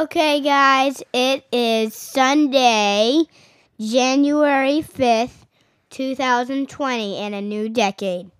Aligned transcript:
Okay, 0.00 0.40
guys, 0.40 1.02
it 1.12 1.44
is 1.52 1.94
Sunday, 1.94 3.20
January 3.78 4.80
5th, 4.80 5.44
2020, 5.90 7.16
and 7.16 7.34
a 7.34 7.42
new 7.42 7.68
decade. 7.68 8.30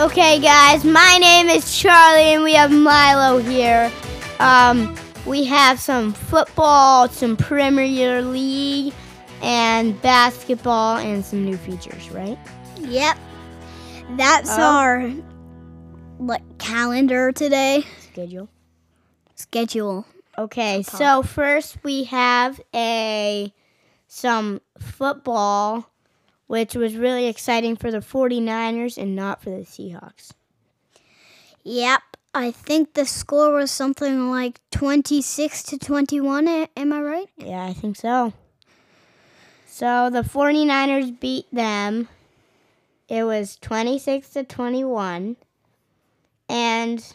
Okay, 0.00 0.40
guys, 0.40 0.82
my 0.82 1.18
name 1.20 1.50
is 1.50 1.78
Charlie, 1.78 2.32
and 2.32 2.42
we 2.42 2.54
have 2.54 2.72
Milo 2.72 3.36
here. 3.36 3.92
Um, 4.40 4.94
we 5.26 5.44
have 5.44 5.80
some 5.80 6.12
football, 6.12 7.08
some 7.08 7.36
Premier 7.36 8.22
League, 8.22 8.94
and 9.42 10.00
basketball, 10.02 10.96
and 10.98 11.24
some 11.24 11.44
new 11.44 11.56
features, 11.56 12.10
right? 12.10 12.38
Yep. 12.80 13.18
That's 14.16 14.50
Oh. 14.50 14.62
our 14.62 15.10
like 16.18 16.42
calendar 16.58 17.30
today. 17.32 17.84
Schedule. 18.00 18.48
Schedule. 19.34 20.06
Okay, 20.36 20.82
so 20.84 21.22
first 21.22 21.78
we 21.82 22.04
have 22.04 22.60
a 22.74 23.52
some 24.06 24.60
football, 24.78 25.90
which 26.46 26.74
was 26.74 26.96
really 26.96 27.26
exciting 27.26 27.76
for 27.76 27.90
the 27.90 27.98
49ers 28.00 28.96
and 28.96 29.14
not 29.16 29.42
for 29.42 29.50
the 29.50 29.64
Seahawks. 29.66 30.30
Yep. 31.64 32.00
I 32.34 32.50
think 32.50 32.94
the 32.94 33.06
score 33.06 33.52
was 33.52 33.70
something 33.70 34.30
like 34.30 34.60
26 34.70 35.62
to 35.64 35.78
21. 35.78 36.46
Am 36.76 36.92
I 36.92 37.00
right? 37.00 37.28
Yeah, 37.36 37.64
I 37.64 37.72
think 37.72 37.96
so. 37.96 38.32
So 39.66 40.10
the 40.10 40.22
49ers 40.22 41.18
beat 41.18 41.46
them. 41.52 42.08
It 43.08 43.24
was 43.24 43.56
26 43.56 44.28
to 44.30 44.44
21. 44.44 45.36
And 46.48 47.14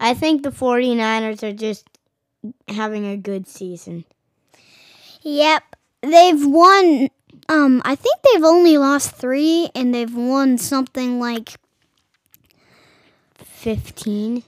I 0.00 0.14
think 0.14 0.42
the 0.42 0.50
49ers 0.50 1.42
are 1.42 1.52
just 1.52 1.86
having 2.68 3.06
a 3.06 3.16
good 3.16 3.48
season. 3.48 4.04
Yep. 5.22 5.62
They've 6.02 6.46
won 6.46 7.08
um 7.48 7.82
I 7.84 7.94
think 7.94 8.16
they've 8.22 8.44
only 8.44 8.78
lost 8.78 9.16
3 9.16 9.70
and 9.74 9.94
they've 9.94 10.14
won 10.14 10.58
something 10.58 11.18
like 11.18 11.54
15, 13.58 14.42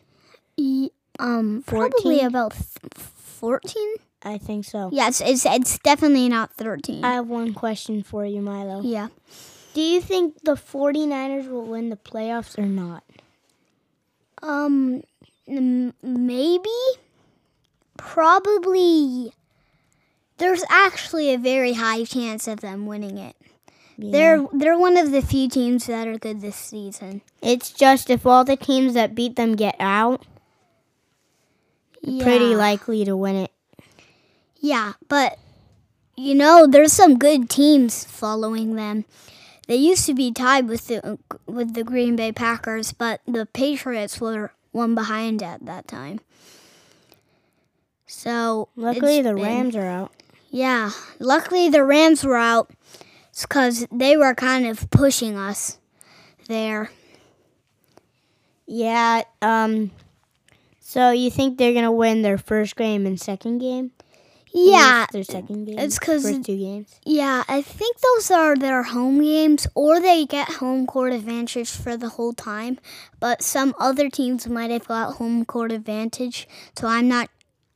e- 0.56 0.90
um 1.18 1.62
probably 1.66 2.20
about 2.20 2.54
14. 2.54 3.94
I 4.22 4.38
think 4.38 4.64
so. 4.64 4.90
Yes, 4.92 5.20
it's 5.20 5.44
it's 5.46 5.78
definitely 5.78 6.28
not 6.28 6.52
13. 6.54 7.04
I 7.04 7.14
have 7.14 7.26
one 7.26 7.52
question 7.54 8.02
for 8.02 8.24
you, 8.24 8.40
Milo. 8.40 8.82
yeah. 8.82 9.08
Do 9.72 9.80
you 9.80 10.00
think 10.00 10.42
the 10.42 10.54
49ers 10.56 11.48
will 11.48 11.64
win 11.64 11.90
the 11.90 11.96
playoffs 11.96 12.58
or 12.58 12.66
not? 12.66 13.04
Um, 14.42 15.02
maybe, 15.46 16.68
probably. 17.96 19.32
There's 20.38 20.64
actually 20.70 21.32
a 21.34 21.38
very 21.38 21.74
high 21.74 22.04
chance 22.04 22.48
of 22.48 22.60
them 22.60 22.86
winning 22.86 23.18
it. 23.18 23.36
They're 24.02 24.46
they're 24.52 24.78
one 24.78 24.96
of 24.96 25.10
the 25.10 25.22
few 25.22 25.48
teams 25.48 25.86
that 25.86 26.08
are 26.08 26.18
good 26.18 26.40
this 26.40 26.56
season. 26.56 27.20
It's 27.42 27.70
just 27.70 28.08
if 28.10 28.24
all 28.26 28.44
the 28.44 28.56
teams 28.56 28.94
that 28.94 29.14
beat 29.14 29.36
them 29.36 29.56
get 29.56 29.76
out, 29.78 30.24
pretty 32.02 32.54
likely 32.54 33.04
to 33.04 33.16
win 33.16 33.36
it. 33.36 33.52
Yeah, 34.60 34.94
but 35.08 35.38
you 36.16 36.34
know, 36.34 36.66
there's 36.66 36.92
some 36.92 37.18
good 37.18 37.48
teams 37.50 38.04
following 38.04 38.74
them. 38.76 39.04
They 39.68 39.76
used 39.76 40.06
to 40.06 40.14
be 40.14 40.32
tied 40.32 40.66
with 40.66 40.86
the 40.88 41.18
with 41.46 41.74
the 41.74 41.84
Green 41.84 42.16
Bay 42.16 42.32
Packers, 42.32 42.92
but 42.92 43.20
the 43.26 43.46
Patriots 43.46 44.20
were 44.20 44.52
one 44.72 44.94
behind 44.94 45.42
at 45.42 45.64
that 45.66 45.86
time. 45.86 46.20
So 48.06 48.68
Luckily, 48.76 49.22
the 49.22 49.34
been- 49.34 49.42
Rams 49.42 49.76
are 49.76 49.86
out. 49.86 50.12
Yeah, 50.50 50.90
luckily 51.20 51.68
the 51.68 51.84
Rams 51.84 52.24
were 52.24 52.36
out 52.36 52.70
because 53.42 53.86
they 53.92 54.16
were 54.16 54.34
kind 54.34 54.66
of 54.66 54.88
pushing 54.90 55.36
us 55.36 55.78
there. 56.48 56.90
Yeah. 58.66 59.22
Um. 59.42 59.90
So 60.80 61.10
you 61.10 61.30
think 61.30 61.58
they're 61.58 61.74
gonna 61.74 61.92
win 61.92 62.22
their 62.22 62.38
first 62.38 62.76
game 62.76 63.06
and 63.06 63.20
second 63.20 63.58
game? 63.58 63.92
Yeah, 64.52 65.06
their 65.12 65.22
second 65.22 65.66
game. 65.66 65.78
it's 65.78 65.96
'cause 66.00 66.24
first 66.24 66.42
two 66.44 66.56
games. 66.56 66.88
yeah, 67.04 67.44
I 67.46 67.62
think 67.62 67.98
those 68.00 68.32
are 68.32 68.56
their 68.56 68.82
home 68.82 69.20
games, 69.20 69.68
or 69.76 70.00
they 70.00 70.26
get 70.26 70.54
home 70.54 70.88
court 70.88 71.12
advantage 71.12 71.70
for 71.70 71.96
the 71.96 72.08
whole 72.08 72.32
time. 72.32 72.78
But 73.20 73.42
some 73.42 73.76
other 73.78 74.10
teams 74.10 74.48
might 74.48 74.72
have 74.72 74.88
got 74.88 75.14
home 75.18 75.44
court 75.44 75.70
advantage, 75.70 76.48
so 76.76 76.88
I'm 76.88 77.06
not 77.06 77.30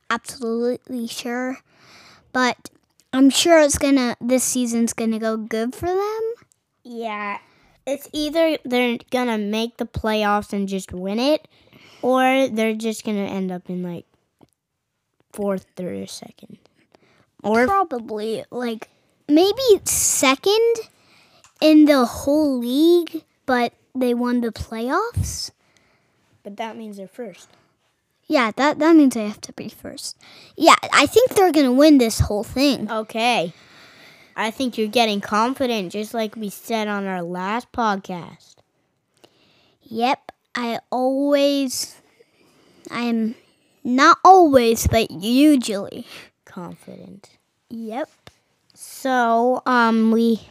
absolutely 0.09 1.07
sure. 1.07 1.59
But 2.33 2.69
I'm 3.15 3.29
sure 3.29 3.59
it's 3.61 3.77
gonna. 3.77 4.17
This 4.19 4.43
season's 4.43 4.91
gonna 4.91 5.19
go 5.19 5.37
good 5.37 5.73
for 5.73 5.85
them. 5.87 6.33
Yeah. 6.83 7.37
It's 7.87 8.09
either 8.11 8.57
they're 8.65 8.97
gonna 9.09 9.37
make 9.37 9.77
the 9.77 9.85
playoffs 9.85 10.51
and 10.51 10.67
just 10.67 10.91
win 10.91 11.17
it, 11.19 11.47
or 12.01 12.49
they're 12.49 12.75
just 12.75 13.05
gonna 13.05 13.19
end 13.25 13.53
up 13.53 13.69
in 13.69 13.83
like 13.83 14.05
fourth 15.31 15.65
or 15.79 16.05
second. 16.07 16.57
Or 17.41 17.65
Probably 17.65 18.43
like 18.51 18.89
maybe 19.29 19.63
second 19.85 20.75
in 21.61 21.85
the 21.85 22.05
whole 22.05 22.59
league, 22.59 23.23
but 23.45 23.71
they 23.95 24.13
won 24.13 24.41
the 24.41 24.51
playoffs. 24.51 25.51
but 26.43 26.57
that 26.57 26.75
means 26.75 26.97
they're 26.97 27.07
first. 27.07 27.47
Yeah, 28.27 28.51
that 28.55 28.79
that 28.79 28.95
means 28.95 29.13
they 29.13 29.27
have 29.27 29.41
to 29.41 29.53
be 29.53 29.69
first. 29.69 30.17
Yeah, 30.55 30.75
I 30.91 31.05
think 31.05 31.31
they're 31.31 31.51
gonna 31.51 31.71
win 31.71 31.99
this 31.99 32.19
whole 32.19 32.43
thing. 32.43 32.89
Okay. 32.91 33.53
I 34.35 34.51
think 34.51 34.77
you're 34.77 34.87
getting 34.87 35.21
confident, 35.21 35.93
just 35.93 36.13
like 36.13 36.35
we 36.35 36.49
said 36.49 36.87
on 36.87 37.05
our 37.05 37.21
last 37.21 37.71
podcast. 37.71 38.55
Yep, 39.83 40.31
I 40.55 40.79
always, 40.91 41.95
I'm 42.91 43.35
not 43.83 44.17
always, 44.25 44.87
but 44.87 45.09
usually. 45.11 46.05
Confident. 46.43 47.29
Yep. 47.69 48.09
So, 48.73 49.61
um, 49.65 50.11
we 50.11 50.41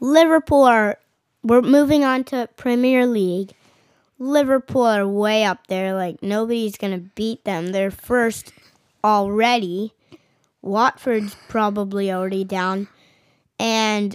Liverpool 0.00 0.64
are 0.64 0.98
we're 1.42 1.62
moving 1.62 2.04
on 2.04 2.24
to 2.24 2.48
Premier 2.56 3.06
League. 3.06 3.54
Liverpool 4.20 4.84
are 4.86 5.08
way 5.08 5.42
up 5.44 5.66
there. 5.66 5.94
Like 5.94 6.22
nobody's 6.22 6.76
gonna 6.76 6.98
beat 6.98 7.44
them. 7.44 7.68
They're 7.68 7.90
first 7.90 8.52
already. 9.02 9.92
Watford's 10.62 11.34
probably 11.48 12.12
already 12.12 12.44
down, 12.44 12.86
and 13.58 14.14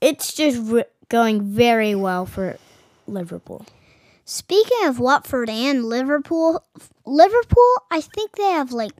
it's 0.00 0.34
just 0.34 0.60
re- 0.70 0.84
going 1.08 1.42
very 1.42 1.94
well 1.94 2.26
for 2.26 2.58
Liverpool. 3.06 3.64
Speaking 4.24 4.78
of 4.84 4.98
Watford 4.98 5.48
and 5.48 5.84
Liverpool, 5.84 6.64
Liverpool, 7.04 7.72
I 7.92 8.00
think 8.00 8.32
they 8.32 8.50
have 8.50 8.72
like 8.72 8.90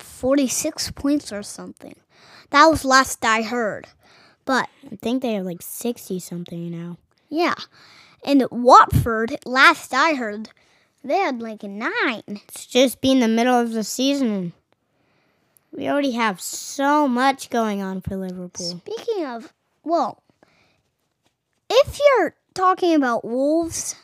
46 0.00 0.90
points 0.90 1.32
or 1.32 1.44
something. 1.44 1.94
That 2.50 2.66
was 2.66 2.84
last 2.84 3.24
I 3.24 3.42
heard. 3.42 3.86
But 4.44 4.68
I 4.90 4.96
think 4.96 5.22
they 5.22 5.34
have 5.34 5.44
like 5.46 5.62
sixty 5.62 6.18
something 6.18 6.70
now. 6.70 6.96
yeah, 7.28 7.54
and 8.24 8.46
Watford, 8.50 9.36
last 9.44 9.94
I 9.94 10.14
heard, 10.14 10.50
they 11.04 11.18
had 11.18 11.40
like 11.40 11.62
a 11.62 11.68
nine. 11.68 12.22
It's 12.26 12.66
just 12.66 13.00
being 13.00 13.20
the 13.20 13.28
middle 13.28 13.58
of 13.58 13.72
the 13.72 13.84
season. 13.84 14.52
We 15.72 15.88
already 15.88 16.12
have 16.12 16.40
so 16.40 17.06
much 17.06 17.50
going 17.50 17.82
on 17.82 18.00
for 18.00 18.16
Liverpool. 18.16 18.80
Speaking 18.84 19.26
of, 19.26 19.52
well, 19.84 20.22
if 21.70 21.98
you're 21.98 22.34
talking 22.54 22.94
about 22.94 23.24
Wolves, 23.24 23.94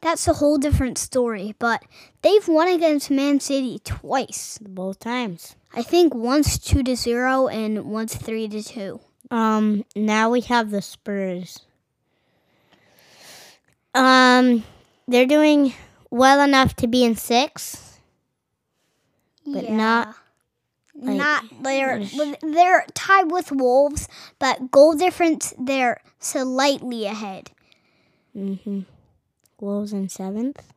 that's 0.00 0.28
a 0.28 0.34
whole 0.34 0.58
different 0.58 0.98
story. 0.98 1.54
But 1.58 1.82
they've 2.22 2.46
won 2.46 2.68
against 2.68 3.10
Man 3.10 3.40
City 3.40 3.80
twice. 3.84 4.58
Both 4.62 5.00
times. 5.00 5.56
I 5.72 5.82
think 5.82 6.14
once 6.14 6.58
two 6.58 6.82
to 6.84 6.94
zero 6.94 7.48
and 7.48 7.86
once 7.86 8.14
three 8.14 8.48
to 8.48 8.62
two. 8.62 9.00
Um, 9.30 9.84
now 9.96 10.30
we 10.30 10.42
have 10.42 10.70
the 10.70 10.82
Spurs. 10.82 11.60
Um, 13.94 14.64
they're 15.06 15.26
doing 15.26 15.74
well 16.10 16.40
enough 16.40 16.74
to 16.76 16.86
be 16.86 17.04
in 17.04 17.16
six, 17.16 17.98
but 19.46 19.70
not 19.70 20.16
like, 20.94 21.16
not 21.16 21.44
they're 21.62 22.04
they're 22.42 22.86
tied 22.94 23.30
with 23.30 23.52
Wolves, 23.52 24.08
but 24.38 24.70
goal 24.70 24.94
difference 24.94 25.54
they're 25.58 26.00
slightly 26.18 27.04
ahead. 27.04 27.50
Mm-hmm. 28.36 28.80
Wolves 29.60 29.92
in 29.92 30.08
seventh. 30.08 30.72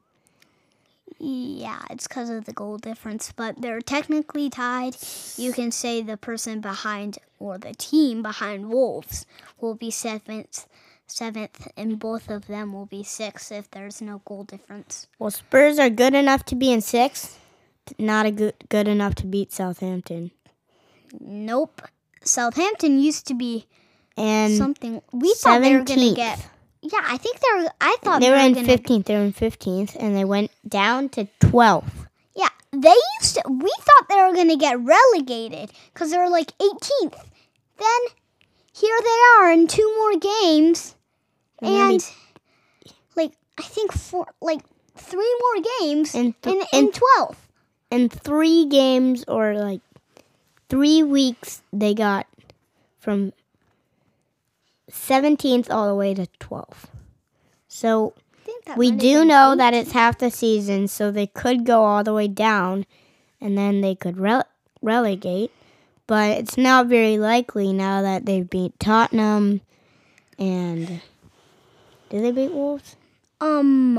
Yeah, 1.19 1.81
it's 1.89 2.07
because 2.07 2.29
of 2.29 2.45
the 2.45 2.53
goal 2.53 2.77
difference, 2.77 3.31
but 3.35 3.59
they're 3.59 3.81
technically 3.81 4.49
tied. 4.49 4.95
You 5.35 5.51
can 5.51 5.71
say 5.71 6.01
the 6.01 6.17
person 6.17 6.61
behind 6.61 7.17
or 7.39 7.57
the 7.57 7.73
team 7.73 8.21
behind 8.21 8.69
Wolves 8.69 9.25
will 9.59 9.73
be 9.73 9.89
seventh, 9.89 10.67
seventh, 11.07 11.67
and 11.77 11.99
both 11.99 12.29
of 12.29 12.47
them 12.47 12.73
will 12.73 12.85
be 12.85 13.03
sixth 13.03 13.51
if 13.51 13.69
there's 13.71 14.01
no 14.01 14.21
goal 14.25 14.43
difference. 14.43 15.07
Well, 15.19 15.31
Spurs 15.31 15.79
are 15.79 15.89
good 15.89 16.13
enough 16.13 16.45
to 16.45 16.55
be 16.55 16.71
in 16.71 16.81
sixth, 16.81 17.39
not 17.97 18.25
a 18.25 18.31
good 18.31 18.55
good 18.69 18.87
enough 18.87 19.15
to 19.15 19.25
beat 19.25 19.51
Southampton. 19.51 20.31
Nope. 21.19 21.81
Southampton 22.23 22.99
used 22.99 23.27
to 23.27 23.33
be 23.33 23.65
And 24.17 24.55
something. 24.57 25.01
We 25.13 25.33
thought 25.35 25.61
they 25.61 25.75
were 25.75 25.83
going 25.83 26.09
to 26.09 26.15
get. 26.15 26.45
Yeah, 26.81 27.01
I 27.03 27.17
think 27.17 27.39
they're. 27.39 27.71
I 27.81 27.97
thought 28.01 28.21
they 28.21 28.29
were 28.29 28.35
in 28.35 28.55
fifteenth. 28.65 29.05
They 29.05 29.15
were 29.15 29.23
in 29.23 29.33
fifteenth, 29.33 29.95
and 29.99 30.15
they 30.15 30.25
went 30.25 30.51
down 30.67 31.09
to 31.09 31.27
twelfth. 31.39 32.07
Yeah, 32.35 32.49
they 32.71 32.93
used 33.19 33.35
to. 33.35 33.41
We 33.49 33.71
thought 33.79 34.09
they 34.09 34.15
were 34.15 34.33
going 34.33 34.49
to 34.49 34.57
get 34.57 34.79
relegated 34.79 35.71
because 35.93 36.11
they 36.11 36.17
were 36.17 36.29
like 36.29 36.51
18th. 36.59 37.17
Then 37.79 38.01
here 38.73 38.97
they 39.01 39.19
are 39.39 39.51
in 39.51 39.67
two 39.67 39.91
more 39.97 40.19
games, 40.19 40.95
And 41.61 41.71
and 41.93 42.11
like 43.15 43.33
I 43.57 43.63
think 43.63 43.91
four, 43.91 44.27
like 44.41 44.61
three 44.95 45.35
more 45.41 45.63
games 45.79 46.13
In 46.15 46.33
th- 46.41 46.65
in 46.71 46.85
in- 46.85 46.91
12th. 46.91 47.35
in 47.91 48.09
three 48.09 48.65
games 48.65 49.23
or 49.27 49.55
like 49.55 49.81
three 50.69 51.01
weeks 51.03 51.61
they 51.71 51.93
got 51.93 52.27
from 52.99 53.31
17th 54.91 55.69
all 55.69 55.87
the 55.87 55.95
way 55.95 56.13
to 56.13 56.27
12th 56.39 56.85
so 57.67 58.13
I 58.33 58.39
think 58.45 58.65
that 58.65 58.77
we 58.77 58.91
do 58.91 59.25
know 59.25 59.55
that 59.55 59.73
it's 59.73 59.91
half 59.91 60.17
the 60.17 60.31
season 60.31 60.87
so 60.87 61.11
they 61.11 61.27
could 61.27 61.65
go 61.65 61.83
all 61.83 62.03
the 62.03 62.13
way 62.13 62.27
down 62.27 62.85
and 63.41 63.57
then 63.57 63.81
they 63.81 63.93
could 63.93 64.15
rele- 64.15 64.45
relegate. 64.81 65.51
But 66.07 66.37
it's 66.37 66.57
not 66.57 66.87
very 66.87 67.17
likely 67.17 67.73
now 67.73 68.01
that 68.01 68.25
they've 68.25 68.49
beat 68.49 68.79
tottenham 68.79 69.59
and 70.39 71.01
did 72.09 72.23
they 72.23 72.31
beat 72.31 72.51
wolves 72.53 72.95
Um, 73.41 73.97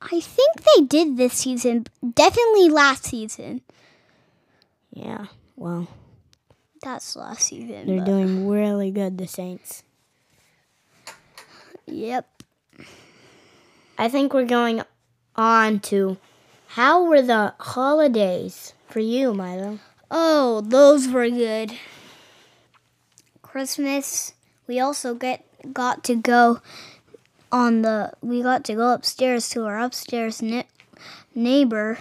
I 0.00 0.20
think 0.20 0.62
they 0.62 0.84
did 0.84 1.16
this 1.16 1.32
season. 1.34 1.86
Definitely 2.14 2.68
last 2.70 3.04
season. 3.04 3.62
yeah 4.92 5.26
well 5.56 5.88
That's 6.82 7.16
last 7.16 7.42
season. 7.48 7.86
they're 7.86 8.04
doing 8.04 8.48
really 8.48 8.90
good 8.90 9.18
the 9.18 9.26
saints 9.26 9.82
Yep. 11.86 12.42
I 13.96 14.08
think 14.10 14.34
we're 14.34 14.44
going 14.44 14.82
on 15.34 15.80
to 15.88 16.18
how 16.68 17.02
were 17.04 17.22
the 17.22 17.54
holidays 17.58 18.74
for 18.88 19.00
you, 19.00 19.32
Milo? 19.32 19.78
Oh, 20.10 20.60
those 20.60 21.08
were 21.08 21.30
good. 21.30 21.72
Christmas. 23.40 24.34
We 24.66 24.78
also 24.78 25.14
get 25.14 25.44
got 25.72 26.04
to 26.04 26.14
go 26.14 26.60
on 27.52 27.82
the. 27.82 28.12
We 28.22 28.42
got 28.42 28.64
to 28.64 28.74
go 28.74 28.92
upstairs 28.92 29.48
to 29.50 29.64
our 29.64 29.78
upstairs 29.78 30.40
ne- 30.42 30.66
neighbor, 31.34 31.98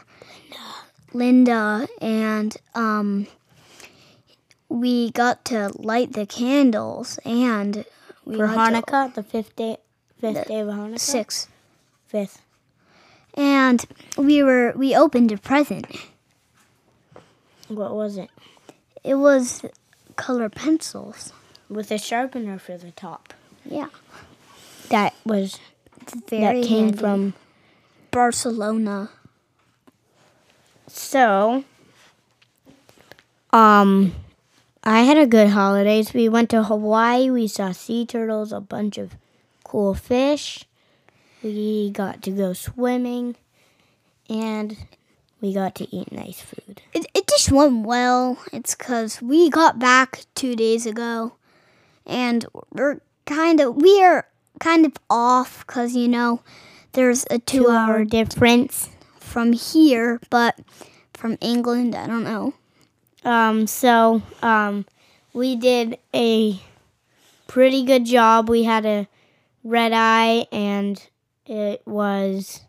Linda, 1.13 1.87
and 2.01 2.55
um, 2.75 3.27
we 4.69 5.11
got 5.11 5.45
to 5.45 5.71
light 5.75 6.13
the 6.13 6.25
candles 6.25 7.17
and 7.25 7.85
we 8.25 8.35
For 8.37 8.47
got 8.47 8.69
to- 8.69 8.81
Hanukkah, 8.81 9.13
the 9.13 9.23
fifth 9.23 9.55
day, 9.55 9.77
fifth 10.19 10.47
day 10.47 10.59
of 10.59 10.67
Hanukkah. 10.67 10.99
sixth, 10.99 11.47
fifth, 12.07 12.41
and 13.33 13.85
we 14.17 14.43
were 14.43 14.73
we 14.75 14.95
opened 14.95 15.31
a 15.31 15.37
present. 15.37 15.87
What 17.67 17.93
was 17.95 18.17
it? 18.17 18.29
It 19.03 19.15
was 19.15 19.63
color 20.15 20.49
pencils. 20.49 21.33
With 21.69 21.91
a 21.91 21.97
sharpener 21.97 22.57
for 22.59 22.77
the 22.77 22.91
top. 22.91 23.33
Yeah, 23.65 23.89
That 24.89 25.13
was 25.25 25.59
very 26.29 26.61
that 26.61 26.67
came 26.67 26.85
handy. 26.85 26.97
from. 26.97 27.33
Barcelona. 28.11 29.09
So, 30.87 31.63
um, 33.51 34.15
I 34.83 35.01
had 35.01 35.17
a 35.17 35.27
good 35.27 35.49
holidays. 35.49 36.13
We 36.13 36.29
went 36.29 36.49
to 36.51 36.63
Hawaii. 36.63 37.29
We 37.29 37.47
saw 37.47 37.71
sea 37.73 38.05
turtles, 38.05 38.51
a 38.51 38.59
bunch 38.61 38.97
of 38.97 39.15
cool 39.63 39.93
fish. 39.93 40.63
We 41.43 41.91
got 41.91 42.23
to 42.23 42.31
go 42.31 42.53
swimming, 42.53 43.35
and 44.29 44.77
we 45.41 45.53
got 45.53 45.75
to 45.75 45.95
eat 45.95 46.11
nice 46.11 46.41
food. 46.41 46.81
It, 46.93 47.05
it 47.13 47.27
just 47.27 47.51
went 47.51 47.85
well. 47.85 48.39
It's 48.51 48.73
because 48.73 49.21
we 49.21 49.49
got 49.49 49.77
back 49.77 50.21
two 50.33 50.55
days 50.55 50.85
ago, 50.85 51.33
and 52.05 52.45
we're 52.71 53.01
kind 53.25 53.59
of 53.59 53.75
we 53.75 54.01
are 54.03 54.25
kind 54.59 54.85
of 54.85 54.93
off 55.09 55.65
because 55.65 55.95
you 55.95 56.07
know 56.07 56.41
there's 56.93 57.25
a 57.29 57.39
two, 57.39 57.63
Two 57.63 57.69
hour 57.69 57.97
hour 57.97 58.05
difference. 58.05 58.89
from 59.19 59.53
here, 59.53 60.19
but 60.29 60.57
from 61.13 61.37
England, 61.41 61.95
I 61.95 62.07
don't 62.07 62.23
know. 62.23 62.53
Um, 63.23 63.67
so 63.67 64.21
um, 64.41 64.85
we 65.33 65.55
did 65.55 65.97
a 66.13 66.59
pretty 67.47 67.83
good 67.83 68.05
job. 68.05 68.49
We 68.49 68.63
had 68.63 68.85
a 68.85 69.07
red 69.63 69.91
eye, 69.93 70.47
and 70.51 71.01
it 71.45 71.81
was 71.85 72.61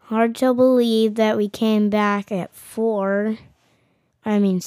hard 0.00 0.34
to 0.36 0.54
believe 0.54 1.14
that 1.16 1.36
we 1.36 1.48
came 1.48 1.88
back 1.90 2.30
at 2.32 2.54
four. 2.54 3.38
I 4.24 4.38
mean, 4.38 4.60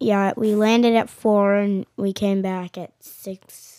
yeah, 0.00 0.32
we 0.36 0.54
landed 0.54 0.94
at 0.94 1.08
four, 1.08 1.54
and 1.54 1.86
we 1.96 2.12
came 2.12 2.42
back 2.42 2.76
at 2.76 2.92
six. 3.00 3.75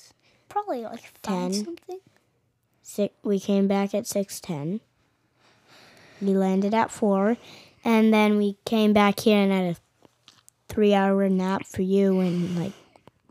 Probably 0.66 0.84
like 0.86 1.04
Ten. 1.22 1.54
something. 1.54 2.00
Six. 2.82 3.14
We 3.24 3.40
came 3.40 3.68
back 3.68 3.94
at 3.94 4.08
six 4.08 4.40
ten. 4.40 4.80
We 6.20 6.30
landed 6.34 6.74
at 6.74 6.90
four, 6.90 7.38
and 7.86 8.12
then 8.12 8.38
we 8.38 8.58
came 8.66 8.92
back 8.92 9.20
here 9.20 9.38
and 9.38 9.52
had 9.52 9.76
a 9.76 9.78
three-hour 10.68 11.30
nap 11.30 11.68
for 11.68 11.84
you, 11.84 12.20
and 12.22 12.58
like 12.58 12.72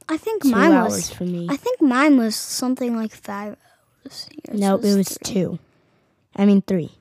I 0.08 0.16
think 0.16 0.44
two 0.44 0.50
mine 0.50 0.70
hours 0.72 0.92
was. 0.92 1.10
for 1.10 1.24
me. 1.24 1.48
I 1.50 1.56
think 1.56 1.80
mine 1.82 2.16
was 2.16 2.36
something 2.36 2.94
like 2.94 3.12
five 3.12 3.56
hours. 4.04 4.28
Yours 4.48 4.60
Nope, 4.60 4.84
it 4.84 4.96
was 4.96 5.18
three. 5.18 5.34
two. 5.34 5.58
I 6.36 6.44
mean 6.46 6.62
three. 6.62 6.92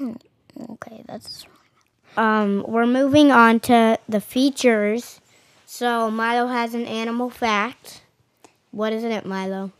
Okay, 0.00 1.04
that's 1.06 1.44
Um, 2.16 2.64
we're 2.66 2.86
moving 2.86 3.30
on 3.30 3.60
to 3.60 3.98
the 4.08 4.22
features. 4.22 5.20
So 5.66 6.10
Milo 6.10 6.46
has 6.46 6.72
an 6.72 6.86
animal 6.86 7.28
fact. 7.28 8.00
What 8.74 8.92
is 8.92 9.04
it, 9.04 9.24
Milo? 9.24 9.70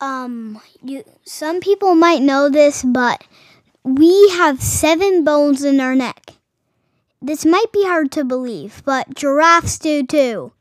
Um, 0.00 0.60
you 0.82 1.04
some 1.24 1.60
people 1.60 1.94
might 1.94 2.20
know 2.20 2.48
this, 2.48 2.82
but 2.82 3.22
we 3.84 4.30
have 4.30 4.60
seven 4.60 5.22
bones 5.22 5.62
in 5.62 5.78
our 5.78 5.94
neck. 5.94 6.32
This 7.22 7.44
might 7.46 7.70
be 7.72 7.84
hard 7.84 8.10
to 8.12 8.24
believe, 8.24 8.82
but 8.84 9.14
giraffes 9.14 9.78
do 9.78 10.02
too. 10.04 10.52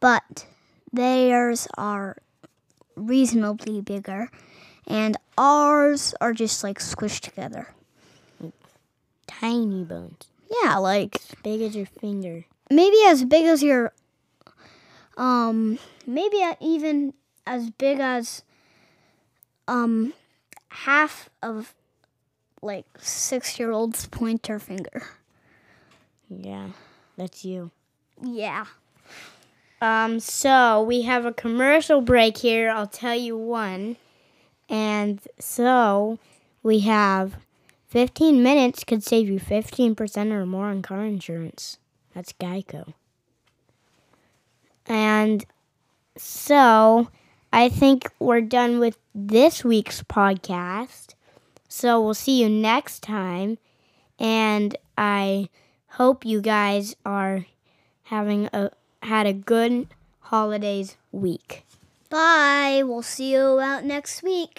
But 0.00 0.46
theirs 0.92 1.68
are 1.78 2.16
reasonably 2.96 3.80
bigger, 3.80 4.28
and 4.88 5.16
ours 5.38 6.14
are 6.20 6.32
just 6.32 6.64
like 6.64 6.80
squished 6.80 7.20
together. 7.20 7.68
Tiny 9.28 9.84
bones, 9.84 10.26
Yeah, 10.64 10.78
like 10.78 11.14
as 11.16 11.34
big 11.44 11.60
as 11.62 11.76
your 11.76 11.86
finger. 11.86 12.44
maybe 12.70 12.96
as 13.06 13.24
big 13.24 13.44
as 13.44 13.62
your 13.62 13.92
um 15.16 15.78
maybe 16.06 16.42
even 16.60 17.14
as 17.46 17.70
big 17.70 18.00
as 18.00 18.42
um 19.68 20.12
half 20.68 21.28
of 21.42 21.74
like 22.62 22.86
six 22.98 23.58
year 23.58 23.70
old's 23.70 24.06
pointer 24.06 24.58
finger 24.58 25.02
Yeah, 26.28 26.68
that's 27.16 27.44
you. 27.44 27.70
yeah 28.22 28.64
Um, 29.80 30.18
so 30.18 30.82
we 30.82 31.02
have 31.02 31.26
a 31.26 31.32
commercial 31.32 32.00
break 32.00 32.38
here. 32.38 32.70
I'll 32.70 32.86
tell 32.86 33.14
you 33.14 33.36
one. 33.36 33.96
And 34.68 35.20
so 35.38 36.18
we 36.62 36.80
have 36.80 37.36
15 37.88 38.42
minutes 38.42 38.82
could 38.84 39.02
save 39.04 39.28
you 39.28 39.38
15% 39.38 40.32
or 40.32 40.46
more 40.46 40.66
on 40.66 40.80
car 40.80 41.04
insurance. 41.04 41.78
That's 42.14 42.32
Geico. 42.32 42.94
And 44.86 45.44
so 46.16 47.08
I 47.52 47.68
think 47.68 48.10
we're 48.18 48.40
done 48.40 48.78
with 48.78 48.98
this 49.14 49.64
week's 49.64 50.02
podcast. 50.02 51.14
So 51.68 52.00
we'll 52.00 52.14
see 52.14 52.40
you 52.40 52.48
next 52.48 53.02
time. 53.02 53.58
And 54.18 54.76
I 54.96 55.48
hope 55.88 56.24
you 56.24 56.40
guys 56.40 56.96
are 57.04 57.46
having 58.04 58.48
a 58.52 58.70
had 59.02 59.26
a 59.26 59.32
good 59.32 59.86
holidays 60.20 60.96
week. 61.12 61.64
bye 62.08 62.82
we'll 62.84 63.02
see 63.02 63.32
you 63.32 63.60
out 63.60 63.84
next 63.84 64.22
week 64.22 64.58